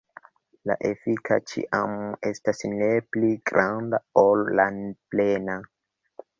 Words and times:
La 0.69 0.77
efika 0.87 1.37
ĉiam 1.51 1.93
estas 2.31 2.65
ne 2.73 2.89
pli 3.13 3.31
granda 3.53 4.03
ol 4.25 4.45
la 4.63 4.69
plena. 5.15 5.63